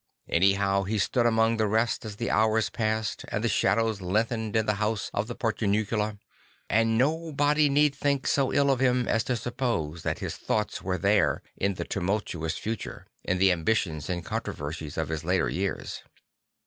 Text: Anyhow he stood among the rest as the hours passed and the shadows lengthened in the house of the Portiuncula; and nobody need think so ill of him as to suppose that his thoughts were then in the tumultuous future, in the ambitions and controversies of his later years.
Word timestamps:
Anyhow 0.29 0.81
he 0.81 0.97
stood 0.97 1.27
among 1.27 1.57
the 1.57 1.67
rest 1.67 2.05
as 2.05 2.15
the 2.15 2.31
hours 2.31 2.71
passed 2.71 3.23
and 3.27 3.43
the 3.43 3.47
shadows 3.47 4.01
lengthened 4.01 4.55
in 4.55 4.65
the 4.65 4.77
house 4.81 5.11
of 5.13 5.27
the 5.27 5.35
Portiuncula; 5.35 6.17
and 6.67 6.97
nobody 6.97 7.69
need 7.69 7.93
think 7.93 8.25
so 8.25 8.51
ill 8.51 8.71
of 8.71 8.79
him 8.79 9.07
as 9.07 9.23
to 9.25 9.35
suppose 9.35 10.01
that 10.01 10.17
his 10.17 10.35
thoughts 10.37 10.81
were 10.81 10.97
then 10.97 11.41
in 11.55 11.75
the 11.75 11.85
tumultuous 11.85 12.57
future, 12.57 13.05
in 13.23 13.37
the 13.37 13.51
ambitions 13.51 14.09
and 14.09 14.25
controversies 14.25 14.97
of 14.97 15.09
his 15.09 15.23
later 15.23 15.49
years. 15.51 16.01